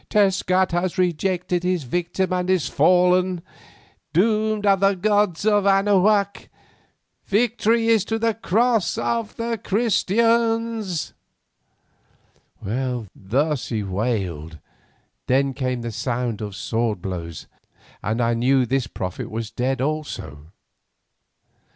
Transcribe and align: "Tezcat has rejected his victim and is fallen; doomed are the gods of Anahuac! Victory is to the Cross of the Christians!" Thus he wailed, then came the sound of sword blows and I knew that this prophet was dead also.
"Tezcat 0.09 0.71
has 0.71 0.97
rejected 0.97 1.61
his 1.61 1.83
victim 1.83 2.33
and 2.33 2.49
is 2.49 2.67
fallen; 2.67 3.43
doomed 4.13 4.65
are 4.65 4.75
the 4.75 4.95
gods 4.95 5.45
of 5.45 5.67
Anahuac! 5.67 6.49
Victory 7.27 7.87
is 7.87 8.03
to 8.05 8.17
the 8.17 8.33
Cross 8.33 8.97
of 8.97 9.35
the 9.35 9.59
Christians!" 9.63 11.13
Thus 12.63 13.69
he 13.69 13.83
wailed, 13.83 14.57
then 15.27 15.53
came 15.53 15.83
the 15.83 15.91
sound 15.91 16.41
of 16.41 16.55
sword 16.55 16.99
blows 17.03 17.45
and 18.01 18.21
I 18.21 18.33
knew 18.33 18.61
that 18.61 18.69
this 18.71 18.87
prophet 18.87 19.29
was 19.29 19.51
dead 19.51 19.81
also. 19.81 20.47